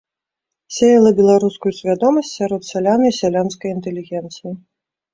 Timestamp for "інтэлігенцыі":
3.77-4.61